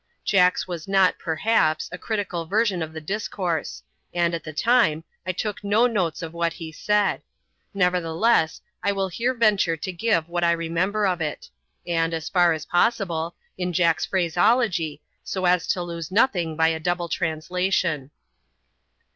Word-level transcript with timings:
Jack's 0.25 0.67
was 0.67 0.87
not, 0.87 1.19
perhaps, 1.19 1.87
a 1.91 1.97
critical 1.99 2.47
version 2.47 2.81
of 2.81 2.91
the 2.91 2.99
discourse; 2.99 3.83
and, 4.15 4.33
at 4.33 4.43
the 4.43 4.51
time, 4.51 5.03
I 5.27 5.31
took 5.31 5.63
no 5.63 5.85
notes 5.85 6.23
of 6.23 6.33
what 6.33 6.53
he 6.53 6.71
said. 6.71 7.21
Neverthe 7.75 8.19
less, 8.19 8.61
I 8.81 8.93
will 8.93 9.09
here 9.09 9.35
venture 9.35 9.77
to 9.77 9.91
give 9.91 10.27
what 10.27 10.43
I 10.43 10.53
remember 10.53 11.05
of 11.05 11.21
it; 11.21 11.51
and, 11.85 12.15
as 12.15 12.29
far 12.29 12.51
as 12.53 12.65
possible, 12.65 13.35
in 13.59 13.73
Jack's 13.73 14.07
phraseology, 14.07 15.03
so 15.23 15.45
as 15.45 15.67
to 15.67 15.83
lose 15.83 16.09
nothing 16.11 16.55
by 16.55 16.69
a 16.69 16.79
double 16.79 17.07
translation. 17.07 18.09